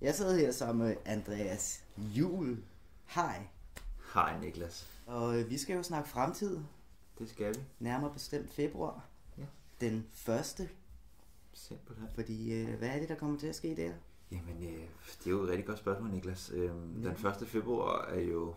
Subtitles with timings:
[0.00, 2.62] Jeg sidder her sammen med Andreas Jul.
[3.06, 3.46] Hej.
[4.14, 4.90] Hej Niklas.
[5.06, 6.60] Og øh, vi skal jo snakke fremtid,
[7.18, 7.60] Det skal vi.
[7.78, 9.04] nærmere bestemt februar.
[9.38, 9.42] Ja.
[9.80, 10.68] Den første,
[11.52, 12.08] Simpelthen.
[12.14, 13.92] fordi øh, hvad er det, der kommer til at ske der?
[14.32, 14.82] Jamen, øh,
[15.18, 16.50] det er jo et rigtig godt spørgsmål, Niklas.
[16.54, 17.48] Øhm, Den 1.
[17.48, 18.54] februar er jo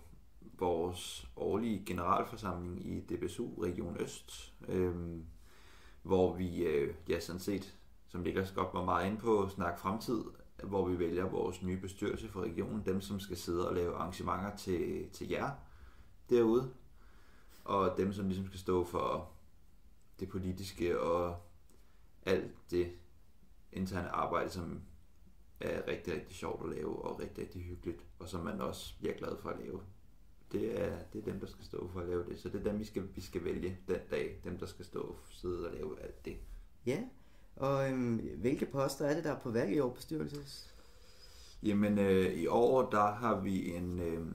[0.59, 5.25] vores årlige generalforsamling i DBSU Region Øst, øhm,
[6.01, 7.75] hvor vi, øh, ja sådan set,
[8.07, 10.21] som Niklas godt var meget inde på, snak fremtid,
[10.63, 14.55] hvor vi vælger vores nye bestyrelse for regionen, dem som skal sidde og lave arrangementer
[14.55, 15.51] til, til jer
[16.29, 16.73] derude,
[17.63, 19.31] og dem som ligesom skal stå for
[20.19, 21.41] det politiske og
[22.25, 22.91] alt det
[23.71, 24.81] interne arbejde, som
[25.59, 29.13] er rigtig, rigtig sjovt at lave og rigtig, rigtig hyggeligt, og som man også bliver
[29.13, 29.81] glad for at lave.
[30.51, 32.39] Det er, det er dem, der skal stå for at lave det.
[32.39, 34.41] Så det er dem, vi skal, vi skal vælge den dag.
[34.43, 36.37] Dem, der skal stå og sidde og lave alt det.
[36.85, 37.03] Ja,
[37.55, 40.75] og øhm, hvilke poster er det, der er på valg i år bestyrelses?
[41.63, 44.25] Jamen, øh, i år, der har vi en, øh,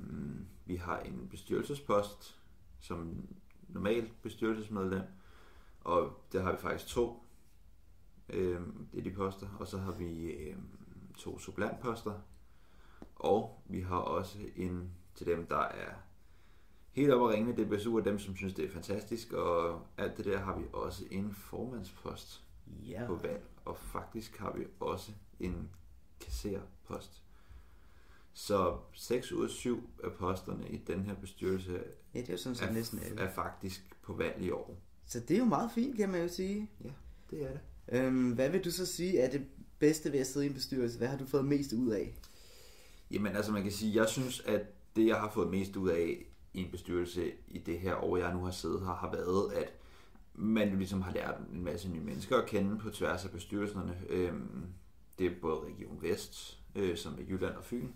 [0.67, 2.39] vi har en bestyrelsespost,
[2.81, 3.29] som
[3.69, 5.03] normalt bestyrelsesmedlem,
[5.81, 7.23] og der har vi faktisk to.
[8.29, 8.61] Øh,
[8.93, 10.57] det er de poster, og så har vi øh,
[11.19, 12.21] to supplantposter,
[13.17, 15.95] og vi har også en til dem, der er
[16.93, 20.17] helt op at ringe, det er og dem, som synes, det er fantastisk, og alt
[20.17, 25.13] det der har vi også en formandspost Ja, på valg, og faktisk har vi også
[25.41, 25.71] en
[26.21, 27.23] kasserpost.
[28.33, 31.73] Så 6 ud af 7 af posterne i den her bestyrelse
[32.15, 33.21] ja det er jo sådan set næsten er, alle.
[33.21, 34.77] er faktisk på valg i år.
[35.07, 36.71] Så det er jo meget fint, kan man jo sige.
[36.85, 36.91] Ja,
[37.31, 37.61] det er det.
[37.89, 39.47] Øhm, hvad vil du så sige er det
[39.79, 40.99] bedste ved at sidde i en bestyrelse?
[40.99, 42.15] Hvad har du fået mest ud af?
[43.11, 44.63] Jamen altså man kan sige, jeg synes, at
[44.97, 48.35] det jeg har fået mest ud af i en bestyrelse i det her år, jeg
[48.35, 49.73] nu har siddet her, har været, at
[50.39, 53.97] man jo ligesom har lært en masse nye mennesker at kende på tværs af bestyrelserne.
[54.09, 54.67] Øhm,
[55.19, 57.89] det er både Region Vest, øh, som er Jylland og Fyn,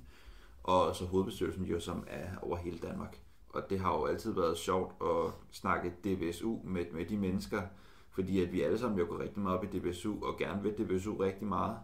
[0.63, 3.19] og så hovedbestyrelsen jo, som er over hele Danmark.
[3.49, 7.63] Og det har jo altid været sjovt at snakke DBSU med, med de mennesker,
[8.11, 10.73] fordi at vi alle sammen jo går rigtig meget op i DBSU, og gerne vil
[10.73, 11.77] DBSU rigtig meget,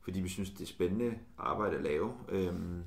[0.00, 2.12] fordi vi synes, det er spændende arbejde at lave.
[2.28, 2.84] Øhm,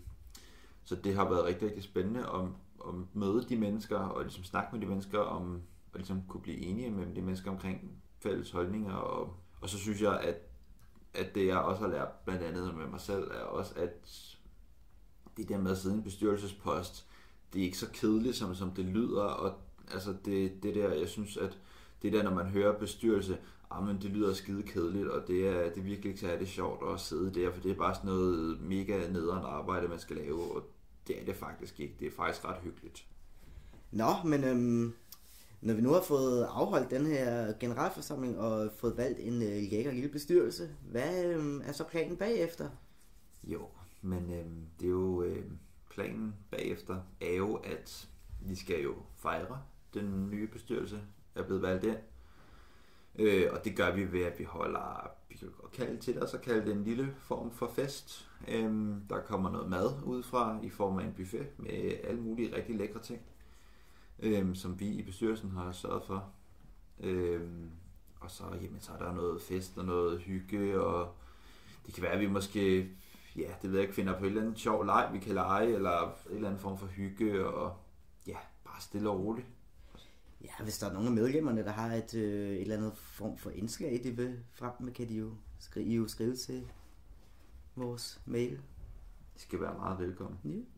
[0.84, 2.41] så det har været rigtig, rigtig spændende at,
[2.88, 5.62] at møde de mennesker, og ligesom snakke med de mennesker om,
[5.95, 8.94] og ligesom kunne blive enige med de mennesker omkring fælles holdninger.
[8.94, 10.35] Og, og så synes jeg, at,
[11.13, 14.07] at det jeg også har lært blandt andet med mig selv, er også, at
[15.38, 17.06] det der med at sidde i en bestyrelsespost,
[17.53, 19.53] det er ikke så kedeligt, som, som det lyder, og
[19.91, 21.57] altså det, det der, jeg synes, at
[22.01, 23.38] det der, når man hører bestyrelse,
[23.72, 26.94] ah, men det lyder skide kedeligt, og det er, det er virkelig ikke særlig sjovt
[26.94, 30.56] at sidde der, for det er bare sådan noget mega nederen arbejde, man skal lave,
[30.56, 30.63] og
[31.07, 31.95] det er det faktisk ikke.
[32.00, 33.06] Det er faktisk ret hyggeligt.
[33.91, 34.94] Nå, men øhm,
[35.65, 39.91] når vi nu har fået afholdt den her generalforsamling og fået valgt en øh, lækker
[39.91, 42.69] lille bestyrelse, hvad øh, er så planen bagefter?
[43.43, 43.67] Jo,
[44.01, 44.45] men øh,
[44.79, 45.43] det er jo øh,
[45.89, 48.07] planen bagefter er jo, at
[48.41, 49.61] vi skal jo fejre
[49.93, 51.01] den nye bestyrelse
[51.35, 51.97] er blevet valgt ind.
[53.15, 56.23] Øh, og det gør vi ved, at vi holder, vi kan godt kalde det til
[56.23, 58.29] os og kalde det en lille form for fest.
[58.47, 62.75] Øh, der kommer noget mad udefra i form af en buffet med alle mulige rigtig
[62.75, 63.21] lækre ting,
[64.19, 66.29] øhm, som vi i bestyrelsen har sørget for.
[66.99, 67.69] Øhm,
[68.19, 71.15] og så, jamen, så er der noget fest og noget hygge, og
[71.85, 72.89] det kan være, at vi måske,
[73.35, 75.73] ja, det ved jeg ikke, finder på et eller andet sjov leg, vi kan lege,
[75.73, 77.77] eller en eller anden form for hygge, og
[78.27, 79.47] ja, bare stille og roligt.
[80.43, 83.37] Ja, hvis der er nogle af medlemmerne, der har et, øh, et eller andet form
[83.37, 86.67] for indslag, de vil frem med, kan de jo skrive, I jo skrive til
[87.75, 88.51] vores mail.
[89.33, 90.39] Det skal være meget velkommen.
[90.45, 90.75] Ja.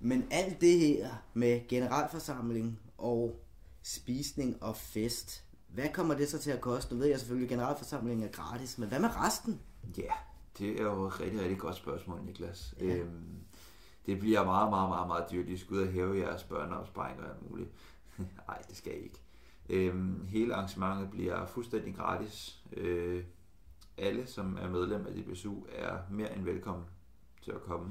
[0.00, 3.40] Men alt det her med generalforsamling og
[3.82, 6.94] spisning og fest, hvad kommer det så til at koste?
[6.94, 9.60] Nu ved jeg selvfølgelig, at generalforsamlingen er gratis, men hvad med resten?
[9.98, 10.12] Ja,
[10.58, 12.74] det er jo et rigtig, rigtig godt spørgsmål, Niklas.
[12.80, 12.84] Ja.
[12.84, 13.40] Øhm,
[14.06, 15.48] det bliver meget, meget, meget, meget dyrt.
[15.48, 17.70] I skal ud og hæve jeres børneopsparing og alt muligt.
[18.48, 19.20] Nej, det skal I ikke.
[19.68, 22.62] Øhm, hele arrangementet bliver fuldstændig gratis.
[22.72, 23.24] Øh,
[23.98, 26.84] alle, som er medlem af DBSU, er mere end velkommen
[27.42, 27.90] til at komme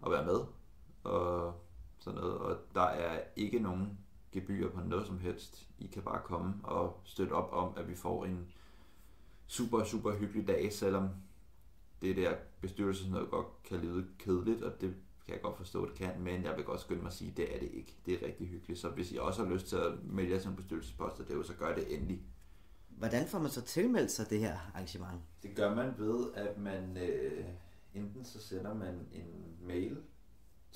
[0.00, 0.40] og være med.
[1.06, 1.54] Og
[1.98, 2.38] sådan noget.
[2.38, 3.98] Og der er ikke nogen
[4.32, 5.66] gebyr på noget som helst.
[5.78, 8.46] I kan bare komme og støtte op om, at vi får en
[9.46, 11.08] super, super hyggelig dag, selvom
[12.02, 14.94] det der bestyrelse noget godt kan lyde kedeligt, og det
[15.26, 17.36] kan jeg godt forstå, det kan, men jeg vil godt skynde mig at sige, at
[17.36, 17.96] det er det ikke.
[18.06, 20.56] Det er rigtig hyggeligt, så hvis I også har lyst til at melde jer som
[20.56, 22.22] bestyrelsespost, det er jo, så gør det endelig.
[22.88, 25.20] Hvordan får man så tilmeldt sig det her arrangement?
[25.42, 27.44] Det gør man ved, at man øh,
[27.94, 29.96] enten så sender man en mail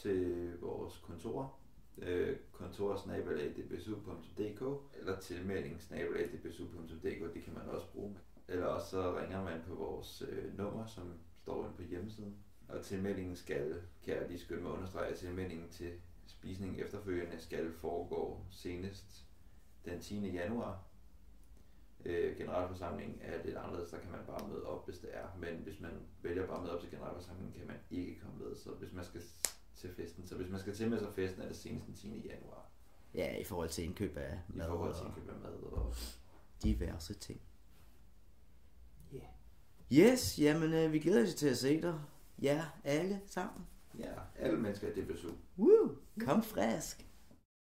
[0.03, 1.59] til vores kontor,
[1.99, 4.63] øh, kontorsnabelag.dbsu.dk
[4.99, 8.17] eller tilmelding.dbsu.dk, det kan man også bruge.
[8.49, 12.37] Eller også så ringer man på vores øh, nummer, som står inde på hjemmesiden.
[12.69, 15.93] Og tilmeldingen skal, kan jeg lige skynde mig at understrege, at tilmeldingen til
[16.27, 19.27] spisning efterfølgende skal foregå senest
[19.85, 20.31] den 10.
[20.31, 20.85] januar.
[22.05, 25.27] Øh, generalforsamlingen er lidt anderledes, der kan man bare møde op, hvis det er.
[25.39, 25.93] Men hvis man
[26.23, 28.57] vælger bare at møde op til generalforsamlingen, kan man ikke komme med.
[28.57, 29.23] Så hvis man skal
[29.81, 32.27] til festen, så hvis man skal til med sig festen, er det senest den 10.
[32.29, 32.71] januar.
[33.15, 35.95] Ja, i forhold til indkøb af I mad forhold til indkøb af mad og
[36.63, 37.41] diverse ting.
[39.15, 39.25] Yeah.
[39.93, 42.01] Yes, jamen øh, vi glæder os til at se dig.
[42.43, 43.67] Ja, alle sammen.
[43.99, 45.31] Ja, alle mennesker i DBSU.
[45.59, 47.07] Woo, kom frisk.